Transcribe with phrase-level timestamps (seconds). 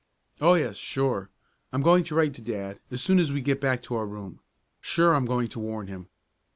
[0.39, 1.29] "Oh, yes, sure.
[1.71, 4.39] I'm going to write to dad as soon as we get back to our room.
[4.79, 6.07] Sure I'm going to warn him.